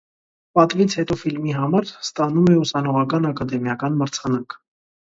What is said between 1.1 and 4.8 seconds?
ֆիլմի համար ստանանում է ուսանողական ակադեմիական մրցանակ։